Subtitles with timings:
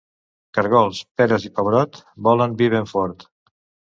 [0.57, 1.99] Caragols, peres i pebrot
[2.29, 3.29] volen vi ben fort.